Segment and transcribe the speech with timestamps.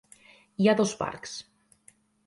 [0.63, 1.39] Hi ha dos parcs.